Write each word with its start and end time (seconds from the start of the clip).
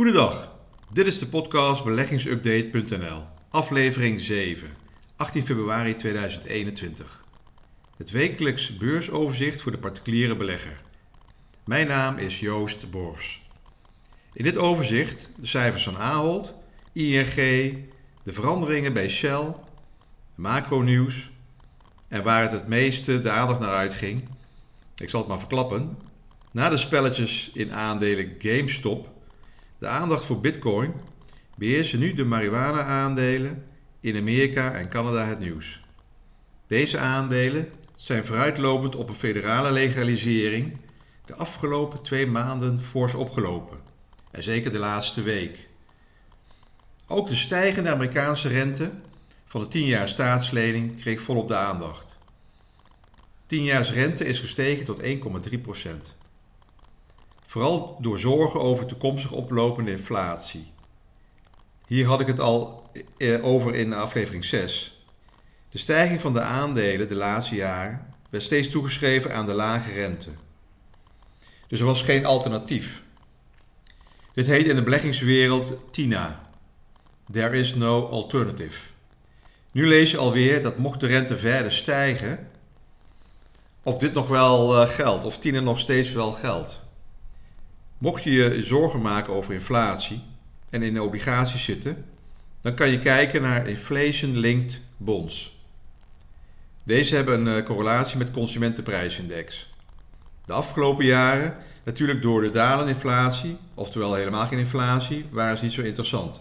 Goedendag, 0.00 0.52
dit 0.92 1.06
is 1.06 1.18
de 1.18 1.28
podcast 1.28 1.84
beleggingsupdate.nl, 1.84 3.22
aflevering 3.50 4.20
7, 4.20 4.68
18 5.16 5.46
februari 5.46 5.96
2021. 5.96 7.24
Het 7.96 8.10
wekelijks 8.10 8.76
beursoverzicht 8.76 9.60
voor 9.60 9.72
de 9.72 9.78
particuliere 9.78 10.36
belegger. 10.36 10.80
Mijn 11.64 11.86
naam 11.86 12.18
is 12.18 12.40
Joost 12.40 12.90
Bors. 12.90 13.48
In 14.32 14.44
dit 14.44 14.56
overzicht 14.56 15.30
de 15.36 15.46
cijfers 15.46 15.84
van 15.84 15.96
Ahold, 15.96 16.54
ING, 16.92 17.34
de 18.22 18.32
veranderingen 18.32 18.92
bij 18.92 19.08
Shell, 19.08 19.54
macro-nieuws 20.34 21.30
en 22.08 22.22
waar 22.22 22.42
het 22.42 22.52
het 22.52 22.68
meeste 22.68 23.20
de 23.20 23.30
aandacht 23.30 23.60
naar 23.60 23.74
uitging. 23.74 24.28
Ik 24.96 25.08
zal 25.08 25.20
het 25.20 25.28
maar 25.28 25.38
verklappen. 25.38 25.98
Na 26.50 26.68
de 26.68 26.76
spelletjes 26.76 27.50
in 27.54 27.72
aandelen 27.72 28.34
GameStop, 28.38 29.18
de 29.80 29.86
aandacht 29.86 30.24
voor 30.24 30.40
Bitcoin, 30.40 30.92
beheersen 31.56 31.98
nu 31.98 32.14
de 32.14 32.24
marihuana-aandelen 32.24 33.64
in 34.00 34.16
Amerika 34.16 34.72
en 34.72 34.88
Canada 34.88 35.24
het 35.24 35.38
nieuws. 35.38 35.80
Deze 36.66 36.98
aandelen 36.98 37.68
zijn 37.94 38.24
vooruitlopend 38.24 38.96
op 38.96 39.08
een 39.08 39.14
federale 39.14 39.70
legalisering 39.70 40.76
de 41.24 41.34
afgelopen 41.34 42.02
twee 42.02 42.26
maanden 42.26 42.80
fors 42.80 43.14
opgelopen. 43.14 43.78
En 44.30 44.42
zeker 44.42 44.70
de 44.70 44.78
laatste 44.78 45.22
week. 45.22 45.68
Ook 47.06 47.28
de 47.28 47.36
stijgende 47.36 47.90
Amerikaanse 47.90 48.48
rente 48.48 48.92
van 49.46 49.60
de 49.60 49.68
10 49.68 49.86
jaar 49.86 50.08
staatslening 50.08 51.00
kreeg 51.00 51.20
volop 51.20 51.48
de 51.48 51.56
aandacht. 51.56 52.18
10 53.46 53.64
jaars 53.64 53.92
rente 53.92 54.24
is 54.24 54.38
gestegen 54.38 54.84
tot 54.84 55.02
1,3 55.02 55.60
Vooral 57.50 57.96
door 58.00 58.18
zorgen 58.18 58.60
over 58.60 58.86
toekomstig 58.86 59.32
oplopende 59.32 59.90
inflatie. 59.90 60.72
Hier 61.86 62.06
had 62.06 62.20
ik 62.20 62.26
het 62.26 62.40
al 62.40 62.90
eh, 63.16 63.44
over 63.44 63.74
in 63.74 63.92
aflevering 63.92 64.44
6. 64.44 65.04
De 65.68 65.78
stijging 65.78 66.20
van 66.20 66.32
de 66.32 66.40
aandelen 66.40 67.08
de 67.08 67.14
laatste 67.14 67.54
jaren 67.54 68.14
werd 68.28 68.44
steeds 68.44 68.70
toegeschreven 68.70 69.34
aan 69.34 69.46
de 69.46 69.52
lage 69.52 69.92
rente. 69.92 70.30
Dus 71.66 71.80
er 71.80 71.86
was 71.86 72.02
geen 72.02 72.26
alternatief. 72.26 73.02
Dit 74.34 74.46
heet 74.46 74.66
in 74.66 74.76
de 74.76 74.82
beleggingswereld 74.82 75.76
TINA. 75.90 76.50
There 77.32 77.56
is 77.56 77.74
no 77.74 78.06
alternative. 78.06 78.80
Nu 79.72 79.86
lees 79.86 80.10
je 80.10 80.18
alweer 80.18 80.62
dat 80.62 80.78
mocht 80.78 81.00
de 81.00 81.06
rente 81.06 81.38
verder 81.38 81.72
stijgen, 81.72 82.48
of 83.82 83.98
dit 83.98 84.12
nog 84.12 84.28
wel 84.28 84.82
uh, 84.82 84.88
geldt, 84.88 85.24
of 85.24 85.38
TINA 85.38 85.60
nog 85.60 85.78
steeds 85.78 86.12
wel 86.12 86.32
geldt. 86.32 86.88
Mocht 88.00 88.22
je 88.22 88.30
je 88.30 88.64
zorgen 88.64 89.02
maken 89.02 89.32
over 89.32 89.54
inflatie 89.54 90.22
en 90.70 90.82
in 90.82 91.00
obligaties 91.00 91.64
zitten, 91.64 92.04
dan 92.60 92.74
kan 92.74 92.90
je 92.90 92.98
kijken 92.98 93.42
naar 93.42 93.68
inflation-linked 93.68 94.80
bonds. 94.96 95.58
Deze 96.82 97.14
hebben 97.14 97.46
een 97.46 97.58
uh, 97.58 97.64
correlatie 97.64 98.18
met 98.18 98.26
de 98.26 98.32
consumentenprijsindex. 98.32 99.74
De 100.44 100.52
afgelopen 100.52 101.04
jaren, 101.04 101.56
natuurlijk 101.84 102.22
door 102.22 102.40
de 102.40 102.50
dalende 102.50 102.92
inflatie, 102.92 103.56
oftewel 103.74 104.14
helemaal 104.14 104.46
geen 104.46 104.58
inflatie, 104.58 105.26
waren 105.30 105.58
ze 105.58 105.64
niet 105.64 105.72
zo 105.72 105.82
interessant. 105.82 106.40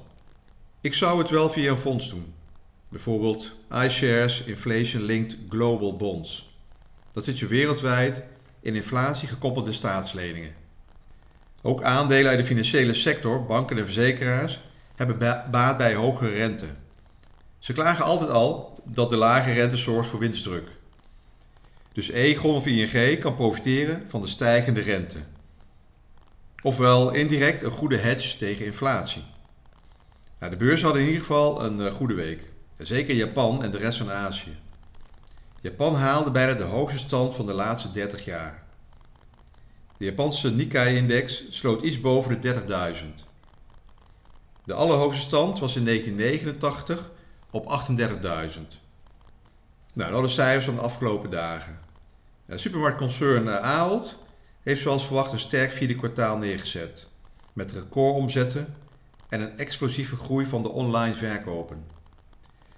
Ik 0.82 0.94
zou 0.94 1.20
het 1.20 1.30
wel 1.30 1.50
via 1.50 1.72
een 1.72 1.78
fonds 1.78 2.10
doen. 2.10 2.34
Bijvoorbeeld 2.90 3.52
iShares 3.72 4.44
Inflation 4.44 5.04
Linked 5.04 5.38
Global 5.50 5.96
Bonds. 5.96 6.58
Dat 7.14 7.24
zit 7.24 7.40
je 7.40 7.48
wereldwijd 7.48 8.24
in 8.62 8.76
inflatie 8.76 9.28
gekoppelde 9.28 9.74
staatsleningen. 9.74 10.68
Ook 11.62 11.84
aandelen 11.84 12.30
uit 12.30 12.40
de 12.40 12.46
financiële 12.46 12.94
sector, 12.94 13.46
banken 13.46 13.78
en 13.78 13.86
verzekeraars, 13.86 14.62
hebben 14.96 15.18
baat 15.52 15.78
bij 15.78 15.94
hogere 15.94 16.30
rente. 16.30 16.66
Ze 17.60 17.74
klagen 17.74 18.06
altijd 18.06 18.30
al 18.30 18.80
dat 18.84 19.10
de 19.10 19.16
lage 19.16 19.54
rente 19.54 19.78
zorgt 19.78 20.10
voor 20.10 20.20
winstdruk. 20.20 20.68
Dus 21.94 22.10
Egon 22.10 22.56
of 22.56 22.66
ING 22.66 23.20
kan 23.20 23.36
profiteren 23.36 24.04
van 24.08 24.22
de 24.22 24.28
stijgende 24.28 24.82
rente. 24.82 25.18
Ofwel 26.62 27.12
indirect 27.12 27.62
een 27.62 27.72
goede 27.72 27.98
hedge 27.98 28.38
tegen 28.38 28.66
inflatie. 28.66 29.24
Nou, 30.40 30.52
de 30.52 30.58
beurs 30.58 30.82
had 30.82 30.96
in 30.96 31.06
ieder 31.06 31.20
geval 31.20 31.64
een 31.64 31.80
uh, 31.80 31.92
goede 31.92 32.14
week. 32.14 32.52
Zeker 32.78 33.16
Japan 33.16 33.64
en 33.64 33.72
de 33.72 33.78
rest 33.78 33.98
van 33.98 34.12
Azië. 34.12 34.58
Japan 35.62 35.96
haalde 35.96 36.32
bijna 36.32 36.54
de 36.54 36.64
hoogste 36.64 36.98
stand 36.98 37.36
van 37.36 37.46
de 37.46 37.54
laatste 37.54 37.92
30 37.92 38.26
jaar. 38.26 38.64
De 40.00 40.06
Japanse 40.06 40.52
Nikkei-index 40.52 41.46
sloot 41.50 41.84
iets 41.84 42.00
boven 42.00 42.42
de 42.42 42.54
30.000. 43.02 43.26
De 44.66 44.74
allerhoogste 44.74 45.22
stand 45.22 45.60
was 45.60 45.76
in 45.76 45.86
1989 45.86 47.12
op 47.52 47.84
38.000. 48.58 48.62
Nou, 49.94 50.12
dat 50.12 50.22
de 50.22 50.28
cijfers 50.28 50.66
van 50.66 50.76
de 50.76 50.82
afgelopen 50.82 51.30
dagen. 51.30 51.80
supermarktconcern 52.48 53.46
uh, 53.46 53.56
Ahold 53.56 54.16
heeft 54.62 54.82
zoals 54.82 55.06
verwacht 55.06 55.32
een 55.32 55.40
sterk 55.40 55.72
vierde 55.72 55.96
kwartaal 55.96 56.38
neergezet. 56.38 57.08
Met 57.54 57.72
recordomzetten 57.72 58.76
en 59.30 59.42
een 59.42 59.58
explosieve 59.58 60.16
groei 60.16 60.46
van 60.46 60.62
de 60.62 60.70
online 60.70 61.14
verkopen. 61.14 61.86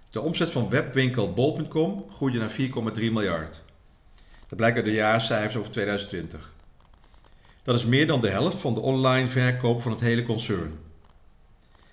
De 0.10 0.22
omzet 0.22 0.50
van 0.50 0.70
webwinkel 0.70 1.34
bol.com 1.34 2.06
groeide 2.12 2.40
naar 2.40 2.56
4,3 2.60 2.60
miljard. 2.96 3.64
Dat 4.48 4.58
blijkt 4.58 4.76
uit 4.76 4.86
de 4.86 4.92
jaarcijfers 4.92 5.56
over 5.56 5.72
2020. 5.72 6.54
Dat 7.64 7.76
is 7.76 7.86
meer 7.86 8.08
dan 8.08 8.22
de 8.22 8.30
helft 8.30 8.60
van 8.60 8.74
de 8.74 8.80
online 8.80 9.30
verkopen 9.30 9.84
van 9.84 9.92
het 9.92 10.02
hele 10.02 10.24
concern. 10.24 10.80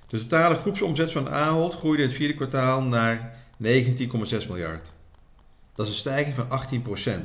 De 0.06 0.18
totale 0.18 0.54
groepsomzet 0.54 1.12
van 1.12 1.30
Ahold 1.30 1.74
groeide 1.74 2.02
in 2.02 2.08
het 2.08 2.16
vierde 2.16 2.34
kwartaal 2.34 2.82
naar 2.82 3.36
19,6 3.62 4.48
miljard. 4.48 4.92
Dat 5.74 5.86
is 5.86 5.92
een 5.92 5.98
stijging 5.98 6.34
van 6.34 6.48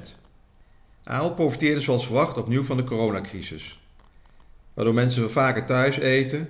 18%. 0.06 0.22
Ahold 1.04 1.36
profiteerde 1.36 1.82
zoals 1.82 2.06
verwacht 2.06 2.38
opnieuw 2.38 2.64
van 2.64 2.78
de 2.78 2.84
coronacrisis. 2.84 3.80
Waardoor 4.74 4.94
mensen 4.94 5.32
vaker 5.32 5.66
thuis 5.66 5.98
eten 5.98 6.50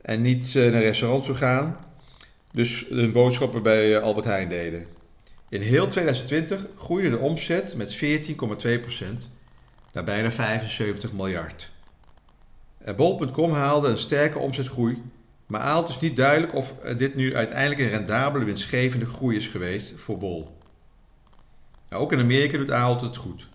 en 0.00 0.22
niet 0.22 0.56
eh, 0.56 0.72
naar 0.72 0.82
restaurants 0.82 1.28
gaan. 1.28 1.76
Dus 2.52 2.84
hun 2.88 3.12
boodschappen 3.12 3.62
bij 3.62 3.96
eh, 3.96 4.02
Albert 4.02 4.26
Heijn 4.26 4.48
deden. 4.48 4.86
In 5.48 5.60
heel 5.60 5.86
2020 5.86 6.66
groeide 6.76 7.10
de 7.10 7.18
omzet 7.18 7.76
met 7.76 7.96
14,2% 7.96 9.28
naar 9.94 10.04
bijna 10.04 10.30
75 10.30 11.12
miljard. 11.12 11.70
Bol.com 12.96 13.52
haalde 13.52 13.88
een 13.88 13.98
sterke 13.98 14.38
omzetgroei, 14.38 15.02
maar 15.46 15.60
Aalt 15.60 15.88
is 15.88 15.98
niet 15.98 16.16
duidelijk 16.16 16.54
of 16.54 16.74
dit 16.96 17.14
nu 17.14 17.36
uiteindelijk 17.36 17.80
een 17.80 17.88
rendabele, 17.88 18.44
winstgevende 18.44 19.06
groei 19.06 19.36
is 19.36 19.46
geweest 19.46 19.94
voor 19.96 20.18
Bol. 20.18 20.56
Nou, 21.88 22.02
ook 22.02 22.12
in 22.12 22.18
Amerika 22.18 22.58
doet 22.58 22.70
Aalt 22.70 23.00
het 23.00 23.16
goed. 23.16 23.48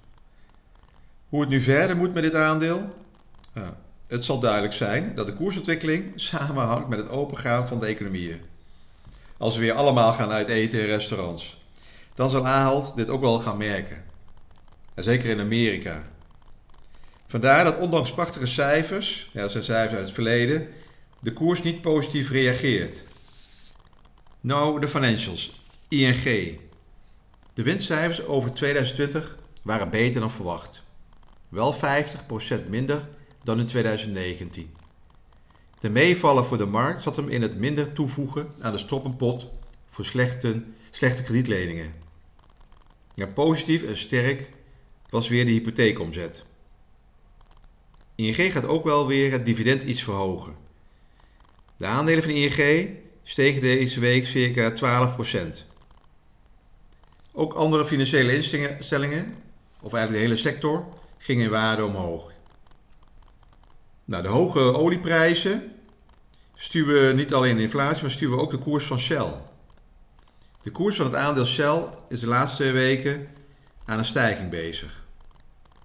Hoe 1.29 1.41
het 1.41 1.49
nu 1.49 1.61
verder 1.61 1.97
moet 1.97 2.13
met 2.13 2.23
dit 2.23 2.35
aandeel? 2.35 2.95
Nou, 3.53 3.73
het 4.07 4.23
zal 4.23 4.39
duidelijk 4.39 4.73
zijn 4.73 5.15
dat 5.15 5.27
de 5.27 5.33
koersontwikkeling 5.33 6.11
samenhangt 6.29 6.87
met 6.87 6.99
het 6.99 7.09
opengaan 7.09 7.67
van 7.67 7.79
de 7.79 7.85
economieën. 7.85 8.41
Als 9.37 9.55
we 9.55 9.61
weer 9.61 9.73
allemaal 9.73 10.13
gaan 10.13 10.31
uit 10.31 10.47
eten 10.47 10.79
in 10.79 10.85
restaurants, 10.85 11.61
dan 12.13 12.29
zal 12.29 12.47
Ahold 12.47 12.95
dit 12.95 13.09
ook 13.09 13.21
wel 13.21 13.39
gaan 13.39 13.57
merken. 13.57 14.03
En 14.93 15.03
zeker 15.03 15.29
in 15.29 15.39
Amerika. 15.39 16.03
Vandaar 17.29 17.63
dat 17.63 17.77
ondanks 17.77 18.13
prachtige 18.13 18.45
cijfers, 18.45 19.29
ja, 19.33 19.41
dat 19.41 19.51
zijn 19.51 19.63
cijfers 19.63 19.93
uit 19.93 20.05
het 20.05 20.13
verleden, 20.13 20.67
de 21.19 21.33
koers 21.33 21.63
niet 21.63 21.81
positief 21.81 22.29
reageert. 22.29 23.03
Nou, 24.41 24.79
de 24.79 24.87
financials. 24.87 25.61
ING. 25.87 26.59
De 27.53 27.63
winstcijfers 27.63 28.25
over 28.25 28.53
2020 28.53 29.37
waren 29.61 29.89
beter 29.89 30.19
dan 30.21 30.31
verwacht. 30.31 30.83
Wel 31.49 31.75
50% 31.75 31.77
minder 32.69 33.07
dan 33.43 33.59
in 33.59 33.65
2019. 33.65 34.73
De 35.79 35.89
meevallen 35.89 36.45
voor 36.45 36.57
de 36.57 36.65
markt 36.65 37.03
zat 37.03 37.15
hem 37.15 37.29
in 37.29 37.41
het 37.41 37.57
minder 37.57 37.93
toevoegen 37.93 38.51
aan 38.59 38.71
de 38.71 38.77
stoppenpot 38.77 39.47
voor 39.89 40.05
slechte, 40.05 40.63
slechte 40.89 41.23
kredietleningen. 41.23 41.93
Ja, 43.13 43.25
positief 43.25 43.83
en 43.83 43.97
sterk 43.97 44.49
was 45.09 45.27
weer 45.27 45.45
de 45.45 45.51
hypotheekomzet. 45.51 46.47
ING 48.19 48.51
gaat 48.51 48.65
ook 48.65 48.83
wel 48.83 49.07
weer 49.07 49.31
het 49.31 49.45
dividend 49.45 49.83
iets 49.83 50.03
verhogen. 50.03 50.55
De 51.77 51.85
aandelen 51.85 52.23
van 52.23 52.31
ING 52.31 52.89
stegen 53.23 53.61
deze 53.61 53.99
week 53.99 54.25
circa 54.25 54.73
12%. 55.57 55.65
Ook 57.33 57.53
andere 57.53 57.85
financiële 57.85 58.35
instellingen, 58.35 59.35
of 59.81 59.93
eigenlijk 59.93 60.11
de 60.11 60.29
hele 60.29 60.35
sector, 60.35 60.87
gingen 61.17 61.43
in 61.43 61.49
waarde 61.49 61.85
omhoog. 61.85 62.31
Nou, 64.05 64.23
de 64.23 64.29
hoge 64.29 64.59
olieprijzen 64.59 65.71
stuwen 66.55 67.15
niet 67.15 67.33
alleen 67.33 67.55
de 67.55 67.61
inflatie, 67.61 68.01
maar 68.01 68.11
stuwen 68.11 68.39
ook 68.39 68.51
de 68.51 68.57
koers 68.57 68.85
van 68.85 68.99
Shell. 68.99 69.33
De 70.61 70.71
koers 70.71 70.95
van 70.95 71.05
het 71.05 71.15
aandeel 71.15 71.45
Shell 71.45 71.83
is 72.07 72.19
de 72.19 72.27
laatste 72.27 72.71
weken 72.71 73.27
aan 73.85 73.97
een 73.97 74.05
stijging 74.05 74.49
bezig. 74.49 75.03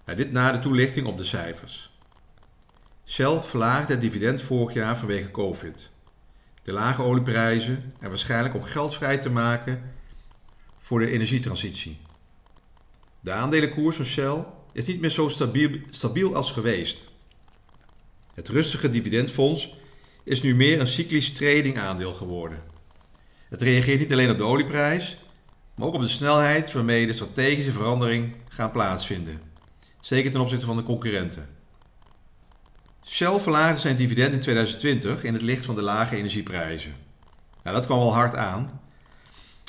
Nou, 0.05 0.19
dit 0.19 0.33
na 0.33 0.53
de 0.53 0.59
toelichting 0.59 1.07
op 1.07 1.19
de 1.19 1.25
cijfers. 1.25 1.93
Shell 3.07 3.41
verlaagde 3.41 3.93
het 3.93 4.01
dividend 4.01 4.41
vorig 4.41 4.75
jaar 4.75 4.97
vanwege 4.99 5.31
COVID. 5.31 5.91
De 6.63 6.73
lage 6.73 7.03
olieprijzen 7.03 7.93
en 8.01 8.09
waarschijnlijk 8.09 8.55
om 8.55 8.63
geld 8.63 8.95
vrij 8.95 9.19
te 9.19 9.31
maken 9.31 9.93
voor 10.79 10.99
de 10.99 11.11
energietransitie. 11.11 11.99
De 13.21 13.33
aandelenkoers 13.33 13.97
van 13.97 14.05
Shell 14.05 14.45
is 14.73 14.87
niet 14.87 15.01
meer 15.01 15.11
zo 15.11 15.29
stabiel, 15.29 15.71
stabiel 15.91 16.35
als 16.35 16.51
geweest. 16.51 17.05
Het 18.35 18.49
rustige 18.49 18.91
dividendfonds 18.91 19.77
is 20.23 20.43
nu 20.43 20.55
meer 20.55 20.81
een 20.81 20.87
cyclisch 20.87 21.33
trading 21.33 21.79
aandeel 21.79 22.13
geworden. 22.13 22.63
Het 23.49 23.63
reageert 23.63 24.01
niet 24.01 24.13
alleen 24.13 24.31
op 24.31 24.39
de 24.39 24.45
olieprijs, 24.45 25.19
maar 25.75 25.87
ook 25.87 25.95
op 25.95 26.01
de 26.01 26.09
snelheid 26.09 26.73
waarmee 26.73 27.07
de 27.07 27.13
strategische 27.13 27.73
verandering 27.73 28.35
gaat 28.49 28.73
plaatsvinden. 28.73 29.41
Zeker 30.01 30.31
ten 30.31 30.41
opzichte 30.41 30.67
van 30.67 30.77
de 30.77 30.83
concurrenten. 30.83 31.54
Shell 33.07 33.39
verlaagde 33.39 33.81
zijn 33.81 33.97
dividend 33.97 34.33
in 34.33 34.41
2020 34.41 35.25
in 35.25 35.33
het 35.33 35.43
licht 35.43 35.65
van 35.65 35.75
de 35.75 35.83
lage 35.83 36.17
energieprijzen. 36.17 36.95
Nou, 37.63 37.77
dat 37.77 37.87
kwam 37.87 37.99
wel 37.99 38.15
hard 38.15 38.37
aan. 38.37 38.81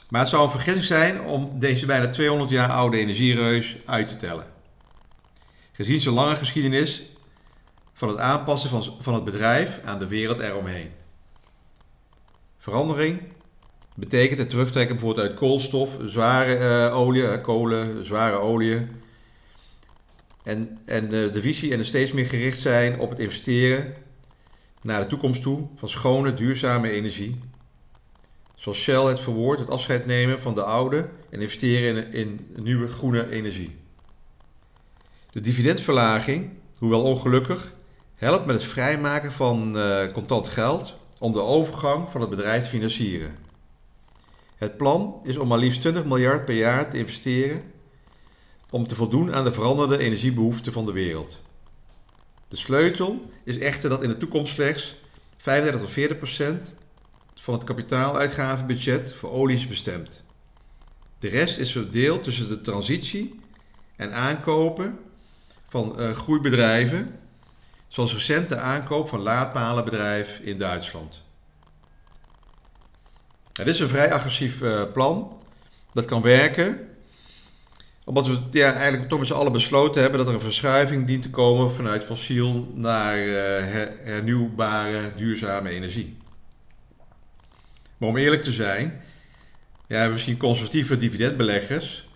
Maar 0.10 0.22
het 0.22 0.30
zou 0.30 0.44
een 0.44 0.50
vergissing 0.50 0.86
zijn 0.86 1.22
om 1.22 1.60
deze 1.60 1.86
bijna 1.86 2.10
200 2.10 2.50
jaar 2.50 2.70
oude 2.70 2.98
energiereus 2.98 3.76
uit 3.86 4.08
te 4.08 4.18
tellen. 4.18 4.46
Gezien 5.72 6.00
zijn 6.00 6.16
lange 6.16 6.36
geschiedenis 6.36 7.04
van 7.94 8.08
het 8.08 8.18
aanpassen 8.18 8.70
van, 8.70 8.84
van 9.00 9.14
het 9.14 9.24
bedrijf 9.24 9.80
aan 9.86 10.00
de 10.00 10.08
wereld 10.08 10.40
eromheen. 10.40 10.92
Verandering 12.58 13.22
betekent 13.96 14.40
het 14.40 14.50
terugtrekken 14.50 14.96
bijvoorbeeld 14.96 15.28
uit 15.28 15.38
koolstof, 15.38 15.98
zware 16.06 16.58
uh, 16.90 16.98
olie, 16.98 17.42
kolen, 17.42 18.06
zware 18.06 18.36
olie. 18.36 18.88
En, 20.46 20.80
en 20.86 21.10
de, 21.10 21.42
visie 21.42 21.72
en 21.72 21.80
er 21.80 21.86
steeds 21.86 22.12
meer 22.12 22.26
gericht 22.26 22.62
zijn 22.62 23.00
op 23.00 23.10
het 23.10 23.20
investeren 23.20 23.94
naar 24.82 25.02
de 25.02 25.08
toekomst 25.08 25.42
toe 25.42 25.68
van 25.76 25.90
schone, 25.90 26.34
duurzame 26.34 26.90
energie. 26.90 27.40
Zoals 28.56 28.82
Shell 28.82 29.04
het 29.04 29.20
verwoordt, 29.20 29.60
het 29.60 29.70
afscheid 29.70 30.06
nemen 30.06 30.42
van 30.42 30.56
de 30.56 30.64
oude 30.64 31.10
en 31.30 31.42
investeren 31.42 32.12
in, 32.14 32.46
in 32.56 32.64
nieuwe 32.64 32.88
groene 32.88 33.30
energie. 33.30 33.76
De 35.32 35.40
dividendverlaging, 35.40 36.50
hoewel 36.78 37.04
ongelukkig, 37.04 37.74
helpt 38.16 38.46
met 38.46 38.56
het 38.56 38.66
vrijmaken 38.66 39.32
van 39.32 39.78
uh, 39.78 40.12
contant 40.12 40.48
geld 40.48 40.96
om 41.20 41.34
de 41.34 41.42
overgang 41.42 42.10
van 42.10 42.22
het 42.22 42.30
bedrijf 42.30 42.64
te 42.64 42.70
financieren. 42.70 43.36
Het 44.56 44.78
plan 44.78 45.20
is 45.24 45.38
om 45.38 45.48
maar 45.48 45.58
liefst 45.58 45.82
20 45.82 46.06
miljard 46.06 46.46
per 46.46 46.56
jaar 46.56 46.90
te 46.90 46.98
investeren 46.98 47.74
om 48.75 48.88
te 48.88 48.95
voldoen 48.95 49.33
aan 49.33 49.44
de 49.44 49.51
veranderde 49.51 49.98
energiebehoeften 49.98 50.74
van 50.74 50.86
de 50.86 50.92
wereld. 50.92 51.42
De 52.48 52.56
sleutel 52.56 53.31
is 53.44 53.57
echter 53.57 53.89
dat 53.89 54.04
in 54.04 54.10
de 54.10 54.18
toekomst 54.18 54.54
slechts 54.54 54.95
35 55.38 55.81
tot 55.81 55.92
40 55.92 56.18
procent 56.18 56.74
van 57.36 57.54
het 57.54 57.63
kapitaaluitgavenbudget 57.63 59.13
voor 59.13 59.31
olie 59.31 59.56
is 59.56 59.68
bestemd. 59.68 60.24
De 61.19 61.27
rest 61.27 61.57
is 61.57 61.72
verdeeld 61.72 62.24
tussen 62.24 62.48
de 62.48 62.62
transitie 62.62 63.39
en 63.95 64.13
aankopen 64.13 65.00
van 65.68 65.95
uh, 66.00 66.12
groeibedrijven, 66.12 67.19
zoals 67.88 68.13
recent 68.13 68.50
de 68.50 68.57
aankoop 68.57 69.07
van 69.07 69.19
laadpalenbedrijf 69.19 70.39
in 70.39 70.57
Duitsland. 70.57 71.22
Het 73.54 73.68
is 73.68 73.80
een 73.80 73.89
vrij 73.89 74.13
agressief 74.13 74.62
uh, 74.62 74.92
plan. 74.92 75.42
Dat 75.94 76.06
kan 76.06 76.22
werken, 76.22 76.95
omdat 78.06 78.28
we 78.28 78.40
ja, 78.52 78.74
eigenlijk 78.74 79.10
toch 79.10 79.19
met 79.19 79.28
z'n 79.28 79.34
allen 79.34 79.52
besloten 79.52 80.02
hebben 80.02 80.19
dat 80.19 80.28
er 80.28 80.34
een 80.34 80.42
verschuiving 80.42 81.07
dient 81.07 81.22
te 81.22 81.30
komen 81.30 81.72
vanuit 81.72 82.04
fossiel 82.04 82.72
naar 82.74 83.18
her, 83.18 83.98
hernieuwbare, 84.04 85.12
duurzame 85.16 85.69
energie. 85.69 86.18
Maar 87.98 88.10
om 88.10 88.18
eerlijk 88.18 88.42
te 88.42 88.52
zijn, 88.52 89.02
ja, 89.88 90.07
misschien 90.07 90.38
conservatieve 90.38 90.98
dividendbeleggers 90.98 92.07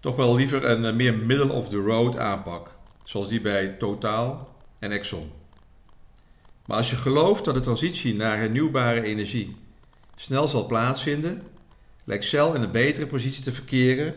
toch 0.00 0.16
wel 0.16 0.34
liever 0.34 0.64
een 0.64 0.84
uh, 0.84 0.92
meer 0.92 1.14
middle-of-the-road 1.14 2.16
aanpak, 2.16 2.70
zoals 3.04 3.28
die 3.28 3.40
bij 3.40 3.68
Total 3.68 4.48
en 4.78 4.90
Exxon. 4.90 5.30
Maar 6.66 6.76
als 6.76 6.90
je 6.90 6.96
gelooft 6.96 7.44
dat 7.44 7.54
de 7.54 7.60
transitie 7.60 8.14
naar 8.14 8.38
hernieuwbare 8.38 9.02
energie 9.02 9.56
snel 10.16 10.48
zal 10.48 10.66
plaatsvinden, 10.66 11.42
lijkt 12.04 12.24
Shell 12.24 12.54
in 12.54 12.62
een 12.62 12.70
betere 12.70 13.06
positie 13.06 13.42
te 13.42 13.52
verkeren 13.52 14.14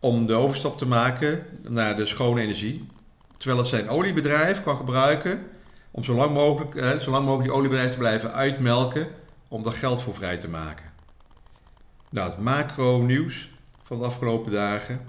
om 0.00 0.26
de 0.26 0.34
overstap 0.34 0.78
te 0.78 0.86
maken 0.86 1.46
naar 1.68 1.96
de 1.96 2.06
schone 2.06 2.40
energie. 2.40 2.86
Terwijl 3.36 3.60
het 3.60 3.68
zijn 3.68 3.88
oliebedrijf 3.88 4.62
kan 4.62 4.76
gebruiken 4.76 5.46
om 5.90 6.04
zo 6.04 6.14
lang 6.14 6.34
mogelijk, 6.34 6.74
eh, 6.74 6.98
zo 6.98 7.10
lang 7.10 7.24
mogelijk 7.24 7.48
die 7.48 7.58
oliebedrijf 7.58 7.92
te 7.92 7.98
blijven 7.98 8.32
uitmelken 8.32 9.08
om 9.48 9.62
daar 9.62 9.72
geld 9.72 10.02
voor 10.02 10.14
vrij 10.14 10.36
te 10.36 10.48
maken. 10.48 10.86
Nou, 12.10 12.30
het 12.30 12.38
macro-nieuws 12.38 13.48
van 13.82 13.98
de 13.98 14.04
afgelopen 14.04 14.52
dagen. 14.52 15.00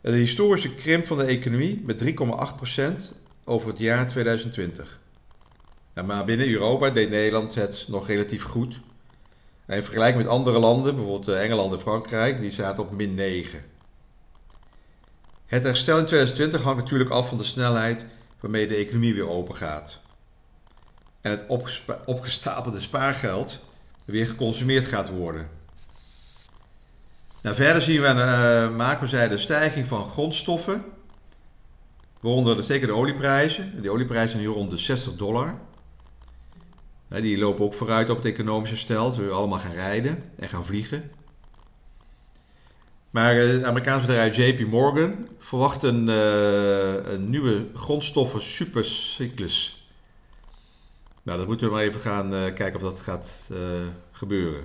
De 0.00 0.10
historische 0.10 0.74
krimp 0.74 1.06
van 1.06 1.16
de 1.16 1.24
economie 1.24 1.82
met 1.84 1.98
3,8% 1.98 3.12
over 3.44 3.68
het 3.68 3.78
jaar 3.78 4.08
2020. 4.08 5.00
maar 6.06 6.24
binnen 6.24 6.48
Europa 6.48 6.90
deed 6.90 7.10
Nederland 7.10 7.54
het 7.54 7.86
nog 7.88 8.06
relatief 8.06 8.42
goed. 8.42 8.80
In 9.76 9.82
vergelijking 9.82 10.22
met 10.22 10.32
andere 10.32 10.58
landen, 10.58 10.94
bijvoorbeeld 10.94 11.28
eh, 11.28 11.42
Engeland 11.42 11.72
en 11.72 11.80
Frankrijk, 11.80 12.40
die 12.40 12.50
zaten 12.50 12.82
op 12.82 12.90
min 12.90 13.14
9. 13.14 13.64
Het 15.46 15.62
herstel 15.62 15.98
in 15.98 16.04
2020 16.04 16.62
hangt 16.62 16.80
natuurlijk 16.80 17.10
af 17.10 17.28
van 17.28 17.36
de 17.36 17.44
snelheid 17.44 18.06
waarmee 18.40 18.66
de 18.66 18.74
economie 18.74 19.14
weer 19.14 19.28
open 19.28 19.56
gaat. 19.56 20.00
En 21.20 21.30
het 21.30 21.46
opgestapelde 22.04 22.80
spaargeld 22.80 23.60
weer 24.04 24.26
geconsumeerd 24.26 24.86
gaat 24.86 25.08
worden. 25.08 25.48
Nou, 27.40 27.56
verder 27.56 27.82
zien 27.82 28.00
we 28.00 28.06
aan 28.06 28.16
de 28.16 28.68
uh, 28.70 28.76
macrozijde 28.76 29.38
stijging 29.38 29.86
van 29.86 30.04
grondstoffen. 30.04 30.84
Waaronder 32.20 32.62
zeker 32.62 32.86
de 32.86 32.94
olieprijzen. 32.94 33.82
De 33.82 33.90
olieprijzen 33.90 34.30
zijn 34.30 34.42
nu 34.42 34.48
rond 34.48 34.70
de 34.70 34.76
60 34.76 35.16
dollar. 35.16 35.54
Die 37.08 37.38
lopen 37.38 37.64
ook 37.64 37.74
vooruit 37.74 38.10
op 38.10 38.16
het 38.16 38.26
economische 38.26 38.74
herstel. 38.74 39.16
We 39.16 39.30
allemaal 39.30 39.58
gaan 39.58 39.72
rijden 39.72 40.22
en 40.36 40.48
gaan 40.48 40.66
vliegen. 40.66 41.10
Maar 43.10 43.36
eh, 43.36 43.48
het 43.48 43.64
Amerikaanse 43.64 44.06
bedrijf 44.06 44.36
JP 44.36 44.66
Morgan 44.66 45.28
verwacht 45.38 45.82
een, 45.82 46.08
uh, 46.08 47.12
een 47.12 47.30
nieuwe 47.30 47.66
grondstoffen 47.74 48.42
supercyclus. 48.42 49.88
Nou, 51.22 51.38
dat 51.38 51.46
moeten 51.46 51.66
we 51.66 51.72
maar 51.72 51.82
even 51.82 52.00
gaan 52.00 52.34
uh, 52.34 52.40
kijken 52.54 52.74
of 52.74 52.82
dat 52.82 53.00
gaat 53.00 53.50
gebeuren. 54.12 54.64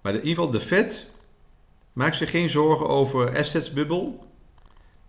Maar 0.00 0.14
in 0.14 0.20
ieder 0.20 0.34
geval, 0.34 0.50
de 0.50 0.60
Fed 0.60 1.06
maakt 1.92 2.16
zich 2.16 2.30
geen 2.30 2.48
zorgen 2.48 2.88
over 2.88 3.38
assetsbubbel 3.38 4.26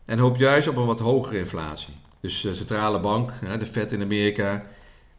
en 0.06 0.20
hoopt 0.20 0.40
juist 0.40 0.68
op 0.68 0.76
een 0.76 0.86
wat 0.86 1.00
hogere 1.00 1.40
inflatie. 1.40 1.94
Dus 2.20 2.42
de 2.42 2.54
centrale 2.54 3.00
bank, 3.00 3.32
de 3.60 3.66
Fed 3.66 3.92
in 3.92 4.02
Amerika, 4.02 4.66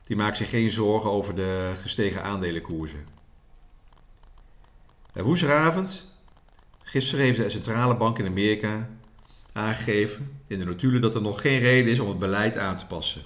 die 0.08 0.16
maakt 0.16 0.36
zich 0.36 0.50
geen 0.50 0.70
zorgen 0.70 1.10
over 1.10 1.34
de 1.34 1.72
gestegen 1.80 2.22
aandelenkoersen. 2.22 3.06
En 5.12 5.24
woensdagavond 5.24 6.06
Gisteren 6.82 7.24
heeft 7.24 7.38
de 7.38 7.50
centrale 7.50 7.96
bank 7.96 8.18
in 8.18 8.26
Amerika 8.26 8.88
aangegeven 9.52 10.40
in 10.46 10.58
de 10.58 10.64
notulen 10.64 11.00
dat 11.00 11.14
er 11.14 11.22
nog 11.22 11.40
geen 11.40 11.58
reden 11.58 11.92
is 11.92 11.98
om 11.98 12.08
het 12.08 12.18
beleid 12.18 12.56
aan 12.56 12.76
te 12.76 12.86
passen. 12.86 13.22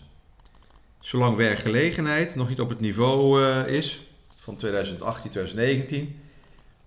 Zolang 1.01 1.37
werkgelegenheid 1.37 2.35
nog 2.35 2.49
niet 2.49 2.61
op 2.61 2.69
het 2.69 2.81
niveau 2.81 3.43
uh, 3.43 3.69
is 3.69 4.07
van 4.37 4.57
2018, 4.57 5.31
2019 5.31 6.21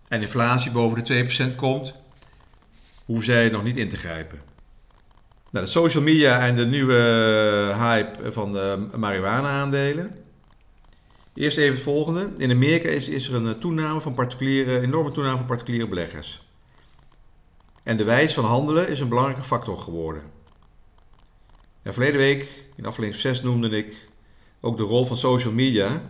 en 0.08 0.22
inflatie 0.22 0.72
boven 0.72 1.04
de 1.04 1.52
2% 1.52 1.56
komt, 1.56 1.94
hoeven 3.06 3.25
zij 3.25 3.50
nog 3.50 3.64
niet 3.64 3.78
in 3.78 3.90
te 3.90 3.98
grijpen. 3.98 4.55
Nou, 5.52 5.66
de 5.66 5.72
social 5.72 6.04
media 6.04 6.46
en 6.48 6.56
de 6.56 6.66
nieuwe 6.66 6.98
eh, 7.70 7.82
hype 7.82 8.32
van 8.32 8.52
de 8.52 8.88
marihuana-aandelen. 8.98 10.16
Eerst 11.34 11.58
even 11.58 11.74
het 11.74 11.84
volgende. 11.84 12.34
In 12.38 12.52
Amerika 12.52 12.90
is, 12.90 13.10
is 13.10 13.28
er 13.28 13.36
een 13.36 13.60
toename 13.60 14.02
van 14.02 14.14
particuliere, 14.14 14.80
enorme 14.80 15.12
toename 15.12 15.38
van 15.38 15.46
particuliere 15.46 15.88
beleggers. 15.88 16.48
En 17.84 17.98
de 17.98 18.04
wijze 18.04 18.34
van 18.34 18.46
handelen 18.46 18.90
is 18.90 19.00
een 19.00 19.10
belangrijke 19.10 19.44
factor 19.44 19.78
geworden. 19.78 20.24
En 21.82 21.94
verleden 21.94 22.20
week, 22.20 22.68
in 22.75 22.86
aflevering 22.86 23.16
6, 23.16 23.42
noemde 23.42 23.70
ik 23.70 24.08
ook 24.62 24.78
de 24.78 24.84
rol 24.84 25.06
van 25.06 25.18
social 25.18 25.54
media 25.54 26.02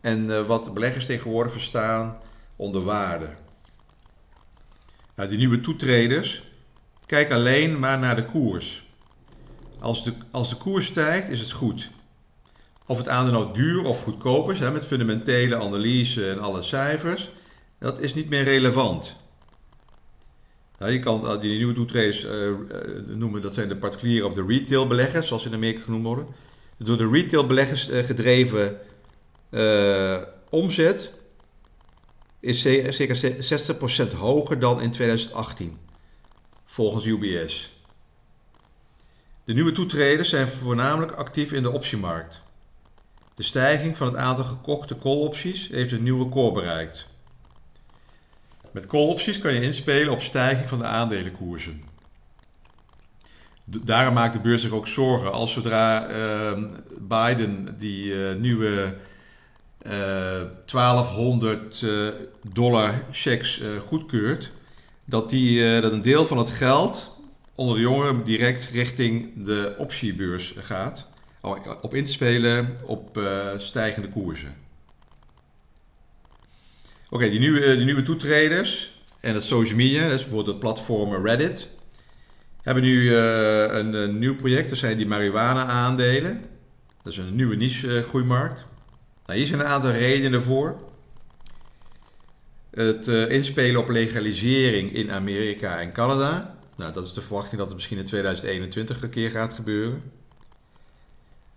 en 0.00 0.24
uh, 0.24 0.46
wat 0.46 0.74
beleggers 0.74 1.06
tegenwoordig 1.06 1.52
verstaan 1.52 2.18
onder 2.56 2.82
waarde. 2.82 3.28
Nou, 5.16 5.28
die 5.28 5.38
nieuwe 5.38 5.60
toetreders 5.60 6.49
kijken 7.10 7.36
alleen 7.36 7.78
maar 7.78 7.98
naar 7.98 8.16
de 8.16 8.24
koers. 8.24 8.88
Als 9.78 10.04
de, 10.04 10.12
als 10.30 10.48
de 10.48 10.56
koers 10.56 10.86
stijgt, 10.86 11.28
is 11.28 11.40
het 11.40 11.50
goed. 11.50 11.90
Of 12.86 12.98
het 12.98 13.08
aandeel 13.08 13.32
nou 13.32 13.54
duur 13.54 13.84
of 13.84 14.02
goedkoop 14.02 14.50
is, 14.50 14.58
hè, 14.58 14.70
met 14.70 14.84
fundamentele 14.84 15.56
analyse 15.56 16.30
en 16.30 16.38
alle 16.38 16.62
cijfers, 16.62 17.30
dat 17.78 18.00
is 18.00 18.14
niet 18.14 18.28
meer 18.28 18.42
relevant. 18.42 19.16
je 20.78 20.98
kan 20.98 21.40
die 21.40 21.56
nieuwe 21.56 21.74
toetreders 21.74 22.26
noemen, 23.06 23.42
dat 23.42 23.54
zijn 23.54 23.68
de 23.68 23.76
particuliere 23.76 24.26
of 24.26 24.32
de 24.32 24.44
retail 24.46 24.86
beleggers, 24.86 25.26
zoals 25.26 25.46
in 25.46 25.54
Amerika 25.54 25.80
genoemd 25.80 26.04
worden. 26.04 26.26
Door 26.76 26.96
de 26.96 27.08
retail 27.08 27.46
beleggers 27.46 27.88
gedreven 27.92 28.78
omzet 30.50 31.12
is 32.40 32.60
circa 32.88 33.14
60% 34.14 34.16
hoger 34.16 34.58
dan 34.58 34.80
in 34.80 34.90
2018, 34.90 35.78
volgens 36.70 37.06
UBS. 37.06 37.72
De 39.44 39.52
nieuwe 39.52 39.72
toetreders 39.72 40.28
zijn 40.28 40.48
voornamelijk 40.48 41.12
actief 41.12 41.52
in 41.52 41.62
de 41.62 41.70
optiemarkt. 41.70 42.40
De 43.34 43.42
stijging 43.42 43.96
van 43.96 44.06
het 44.06 44.16
aantal 44.16 44.44
gekochte 44.44 44.98
call-opties 44.98 45.68
heeft 45.68 45.92
een 45.92 46.02
nieuw 46.02 46.22
record 46.22 46.54
bereikt. 46.54 47.06
Met 48.70 48.86
call-opties 48.86 49.38
kan 49.38 49.54
je 49.54 49.60
inspelen 49.60 50.12
op 50.12 50.20
stijging 50.20 50.68
van 50.68 50.78
de 50.78 50.84
aandelenkoersen. 50.84 51.82
Daarom 53.64 54.14
maakt 54.14 54.32
de 54.32 54.40
beurs 54.40 54.62
zich 54.62 54.72
ook 54.72 54.86
zorgen 54.86 55.32
als 55.32 55.52
zodra 55.52 56.10
uh, 56.10 56.64
Biden 56.98 57.78
die 57.78 58.04
uh, 58.04 58.34
nieuwe 58.34 58.96
1200 59.82 61.80
uh, 61.80 62.08
eh, 62.08 62.14
dollar 62.52 63.04
checks 63.10 63.62
goedkeurt, 63.80 64.52
dat, 65.10 65.30
die, 65.30 65.80
dat 65.80 65.92
een 65.92 66.02
deel 66.02 66.26
van 66.26 66.38
het 66.38 66.50
geld 66.50 67.18
onder 67.54 67.74
de 67.74 67.80
jongeren 67.80 68.24
direct 68.24 68.70
richting 68.72 69.44
de 69.44 69.74
optiebeurs 69.78 70.54
gaat. 70.56 71.08
Op 71.80 71.94
in 71.94 72.04
te 72.04 72.10
spelen 72.10 72.76
op 72.84 73.18
uh, 73.18 73.48
stijgende 73.56 74.08
koersen. 74.08 74.54
Oké, 77.10 77.30
die, 77.30 77.38
nieuwe, 77.38 77.76
die 77.76 77.84
nieuwe 77.84 78.02
toetreders 78.02 79.00
en 79.20 79.34
het 79.34 79.42
social 79.42 79.76
media, 79.76 80.08
dus 80.08 80.16
bijvoorbeeld 80.16 80.46
het 80.46 80.58
platform 80.58 81.26
Reddit, 81.26 81.68
hebben 82.62 82.82
nu 82.82 83.02
uh, 83.02 83.74
een, 83.74 84.18
nieuw 84.18 84.34
project. 84.34 84.68
Dat 84.68 84.78
zijn 84.78 84.96
die 84.96 85.06
marihuana 85.06 85.64
aandelen. 85.64 86.40
Dat 87.02 87.12
is 87.12 87.18
een 87.18 87.34
nieuwe 87.34 87.56
niche 87.56 88.02
groeimarkt. 88.02 88.64
Nou, 89.26 89.38
hier 89.38 89.48
zijn 89.48 89.60
een 89.60 89.66
aantal 89.66 89.90
redenen 89.90 90.42
voor. 90.42 90.89
Het 92.70 93.08
uh, 93.08 93.30
inspelen 93.30 93.80
op 93.80 93.88
legalisering 93.88 94.92
in 94.92 95.10
Amerika 95.10 95.80
en 95.80 95.92
Canada. 95.92 96.58
Nou, 96.76 96.92
dat 96.92 97.04
is 97.04 97.12
de 97.12 97.22
verwachting 97.22 97.56
dat 97.56 97.66
het 97.66 97.74
misschien 97.74 97.98
in 97.98 98.04
2021 98.04 99.02
een 99.02 99.10
keer 99.10 99.30
gaat 99.30 99.52
gebeuren. 99.52 100.02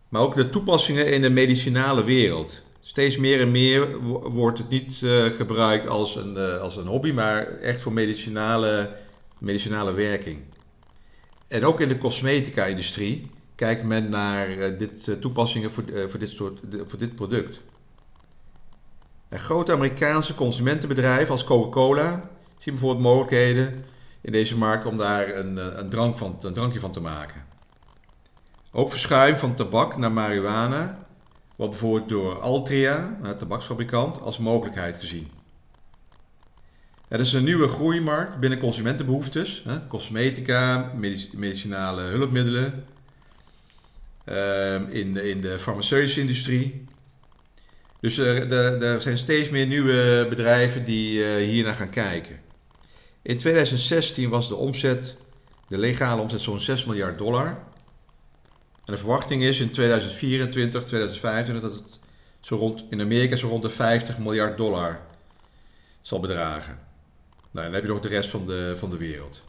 Maar 0.10 0.22
ook 0.22 0.36
de 0.36 0.50
toepassingen 0.50 1.12
in 1.12 1.22
de 1.22 1.30
medicinale 1.30 2.04
wereld. 2.04 2.64
Steeds 2.82 3.18
meer 3.18 3.42
en 3.42 3.52
meer 3.52 3.98
wordt 4.32 4.58
het 4.58 4.70
niet 4.70 5.02
uh, 5.04 5.26
gebruikt 5.26 5.88
als 5.88 6.16
een, 6.16 6.34
uh, 6.38 6.62
als 6.62 6.76
een 6.76 6.88
hobby, 6.88 7.12
maar 7.12 7.48
echt 7.48 7.82
voor 7.82 7.94
medicinale, 7.94 8.96
medicinale 9.38 9.94
werking. 9.94 10.40
En 11.48 11.66
ook 11.66 11.82
in 11.82 11.88
de 11.88 11.98
cosmetica-industrie 11.98 13.30
kijkt 13.56 13.84
men 13.84 14.10
naar 14.10 14.78
dit, 14.78 15.22
toepassingen 15.22 15.72
voor, 15.72 15.84
voor, 16.08 16.20
dit 16.20 16.30
soort, 16.30 16.60
voor 16.88 17.00
dit 17.00 17.16
product. 17.16 17.60
Grote 19.40 19.72
Amerikaanse 19.72 20.36
consumentenbedrijven 20.36 21.32
als 21.32 21.44
Coca-Cola 21.44 22.30
zien 22.58 22.74
bijvoorbeeld 22.74 23.06
mogelijkheden 23.06 23.86
in 24.22 24.32
deze 24.32 24.58
markt 24.58 24.86
om 24.86 24.98
daar 24.98 25.36
een, 25.36 25.58
eh, 25.58 25.66
een, 25.76 25.90
drank 25.90 26.18
van, 26.18 26.38
een 26.42 26.54
drankje 26.54 26.80
van 26.80 26.92
te 26.92 27.02
maken. 27.02 27.46
Ook 28.72 28.90
verschuiving 28.90 29.40
van 29.40 29.56
tabak 29.56 29.98
naar 29.98 30.12
marihuana 30.12 31.06
wordt 31.56 31.72
bijvoorbeeld 31.72 32.10
door 32.10 32.40
Altria, 32.40 33.18
een 33.22 33.38
tabaksfabrikant, 33.38 34.22
als 34.22 34.38
mogelijkheid 34.38 34.98
gezien. 34.98 35.28
Het 37.08 37.22
is 37.22 37.34
een 37.34 37.44
nieuwe 37.44 37.68
groeimarkt 37.68 38.40
binnen 38.40 38.60
consumentenbehoeftes, 38.60 39.64
hè, 39.68 39.88
cosmetica, 39.88 40.92
medicinale 41.34 42.02
hulpmiddelen, 42.02 42.86
ehm, 44.26 44.86
in, 44.90 45.18
in 45.18 45.42
de 45.42 45.60
farmaceutische 45.60 46.20
industrie. 46.20 46.86
Dus 48.04 48.18
er, 48.18 48.52
er, 48.84 49.02
zijn 49.02 49.18
steeds 49.18 49.50
meer 49.50 49.66
nieuwe 49.66 50.26
bedrijven 50.30 50.84
die 50.84 51.20
uh, 51.20 51.36
hier 51.48 51.64
naar 51.64 51.74
gaan 51.74 51.90
kijken. 51.90 52.40
In 53.22 53.38
2016 53.38 54.30
was 54.30 54.48
de 54.48 54.56
omzet, 54.56 55.18
de 55.68 55.78
legale 55.78 56.22
omzet, 56.22 56.42
zo'n 56.42 56.60
6 56.60 56.86
miljard 56.86 57.18
dollar. 57.18 57.48
En 57.48 58.94
de 58.94 58.98
verwachting 58.98 59.44
is 59.44 59.60
in 59.60 59.72
2024, 59.72 60.84
2025 60.84 61.70
dat 61.70 61.80
het 61.80 62.00
zo 62.40 62.56
rond, 62.56 62.86
in 62.90 63.02
Amerika 63.02 63.36
zo 63.36 63.48
rond 63.48 63.64
de 63.64 63.70
50 63.70 64.18
miljard 64.18 64.58
dollar 64.58 65.00
zal 66.02 66.20
bedragen. 66.20 66.80
Nou, 67.52 67.66
dan 67.66 67.74
heb 67.74 67.84
je 67.84 67.90
nog 67.90 68.02
de 68.02 68.08
rest 68.08 68.30
van 68.30 68.46
de, 68.46 68.76
van 68.78 68.90
de 68.90 68.98
wereld. 68.98 69.44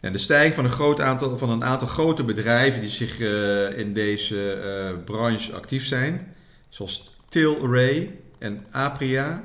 En 0.00 0.12
de 0.12 0.18
stijging 0.18 0.54
van 0.54 0.64
een, 0.64 0.70
groot 0.70 1.00
aantal, 1.00 1.38
van 1.38 1.50
een 1.50 1.64
aantal 1.64 1.88
grote 1.88 2.24
bedrijven 2.24 2.80
die 2.80 2.90
zich 2.90 3.20
uh, 3.20 3.78
in 3.78 3.92
deze 3.92 4.56
uh, 4.96 5.04
branche 5.04 5.52
actief 5.52 5.86
zijn, 5.86 6.34
zoals 6.76 7.10
Tilray 7.28 8.18
en 8.38 8.66
Apria, 8.70 9.44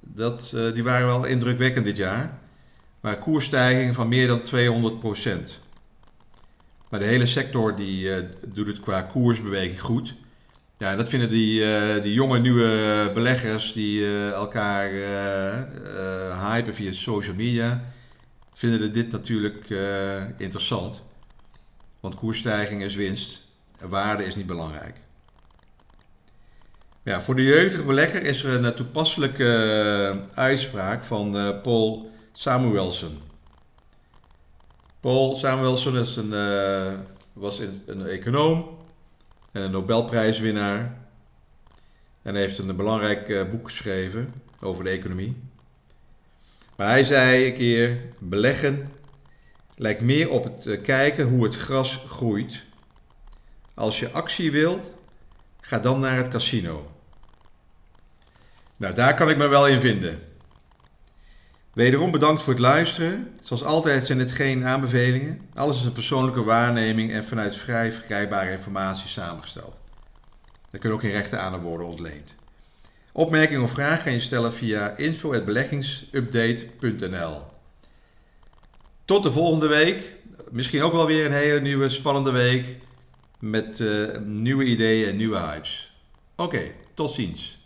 dat, 0.00 0.52
uh, 0.54 0.72
die 0.72 0.82
waren 0.82 1.06
wel 1.06 1.24
indrukwekkend 1.24 1.84
dit 1.84 1.96
jaar. 1.96 2.38
Maar 3.00 3.18
koersstijging 3.18 3.94
van 3.94 4.08
meer 4.08 4.26
dan 4.26 4.42
200% 4.42 5.60
Maar 6.88 7.00
de 7.00 7.06
hele 7.06 7.26
sector 7.26 7.76
die, 7.76 8.08
uh, 8.08 8.16
doet 8.46 8.66
het 8.66 8.80
qua 8.80 9.02
koersbeweging 9.02 9.80
goed. 9.80 10.14
Ja, 10.78 10.96
dat 10.96 11.08
vinden 11.08 11.28
die, 11.28 11.60
uh, 11.60 12.02
die 12.02 12.12
jonge 12.12 12.38
nieuwe 12.38 13.10
beleggers 13.14 13.72
die 13.72 14.30
elkaar 14.32 14.90
hypen 16.50 16.74
via 16.74 16.92
social 16.92 17.34
media, 17.34 17.84
vinden 18.54 18.92
dit 18.92 19.12
natuurlijk 19.12 19.70
interessant. 20.36 21.04
Want 22.00 22.14
koersstijging 22.14 22.82
is 22.82 22.94
winst 22.94 23.48
en 23.78 23.88
waarde 23.88 24.24
is 24.24 24.36
niet 24.36 24.46
belangrijk. 24.46 25.05
Ja, 27.06 27.22
voor 27.22 27.34
de 27.34 27.42
jeugdige 27.42 27.84
belegger 27.84 28.22
is 28.22 28.42
er 28.42 28.54
een 28.54 28.64
eh, 28.64 28.70
toepasselijke 28.70 29.44
eh, 29.44 30.38
uitspraak 30.38 31.04
van 31.04 31.36
uh, 31.36 31.60
Paul 31.62 32.10
Samuelson. 32.32 33.18
Paul 35.00 35.36
Samuelson 35.36 35.96
is 35.96 36.16
een, 36.16 36.32
uh, 36.32 36.92
was 37.32 37.58
een 37.86 38.06
econoom 38.06 38.78
en 39.52 39.62
een 39.62 39.70
Nobelprijswinnaar. 39.70 40.98
En 42.22 42.34
heeft 42.34 42.58
een 42.58 42.76
belangrijk 42.76 43.50
boek 43.50 43.68
geschreven 43.68 44.34
over 44.60 44.84
de 44.84 44.90
economie. 44.90 45.36
Maar 46.76 46.88
hij 46.88 47.04
zei 47.04 47.46
een 47.46 47.54
keer: 47.54 47.98
beleggen 48.18 48.92
lijkt 49.76 50.00
meer 50.00 50.30
op 50.30 50.44
het 50.44 50.80
kijken 50.80 51.28
hoe 51.28 51.44
het 51.44 51.56
gras 51.56 51.96
groeit. 52.08 52.64
Als 53.74 54.00
je 54.00 54.10
actie 54.10 54.50
wilt, 54.50 54.90
ga 55.60 55.78
dan 55.78 56.00
naar 56.00 56.16
het 56.16 56.28
casino. 56.28 56.94
Nou, 58.76 58.94
daar 58.94 59.14
kan 59.14 59.30
ik 59.30 59.36
me 59.36 59.46
wel 59.46 59.68
in 59.68 59.80
vinden. 59.80 60.18
Wederom 61.72 62.10
bedankt 62.10 62.42
voor 62.42 62.52
het 62.52 62.62
luisteren. 62.62 63.34
Zoals 63.40 63.64
altijd 63.64 64.06
zijn 64.06 64.18
dit 64.18 64.30
geen 64.30 64.64
aanbevelingen. 64.64 65.40
Alles 65.54 65.78
is 65.78 65.84
een 65.84 65.92
persoonlijke 65.92 66.42
waarneming 66.42 67.12
en 67.12 67.24
vanuit 67.24 67.56
vrij 67.56 67.92
verkrijgbare 67.92 68.50
informatie 68.50 69.08
samengesteld. 69.08 69.78
Er 70.70 70.78
kunnen 70.78 70.98
ook 70.98 71.04
geen 71.04 71.12
rechten 71.12 71.40
aan 71.40 71.60
worden 71.60 71.86
ontleend. 71.86 72.34
Opmerkingen 73.12 73.62
of 73.62 73.70
vragen 73.70 74.04
kan 74.04 74.12
je 74.12 74.20
stellen 74.20 74.52
via 74.52 74.96
info.beleggingsupdate.nl 74.96 77.42
Tot 79.04 79.22
de 79.22 79.32
volgende 79.32 79.66
week. 79.66 80.12
Misschien 80.50 80.82
ook 80.82 80.92
wel 80.92 81.06
weer 81.06 81.26
een 81.26 81.32
hele 81.32 81.60
nieuwe 81.60 81.88
spannende 81.88 82.30
week 82.30 82.76
met 83.38 83.78
uh, 83.78 84.16
nieuwe 84.24 84.64
ideeën 84.64 85.08
en 85.08 85.16
nieuwe 85.16 85.38
hypes. 85.38 85.94
Oké, 86.36 86.70
tot 86.94 87.10
ziens. 87.10 87.65